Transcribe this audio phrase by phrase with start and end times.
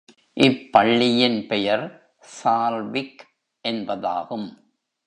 [0.35, 1.85] இப்பள்ளியின் பெயர்
[2.43, 3.23] சால்விக்
[3.67, 4.47] என்பதாகும்.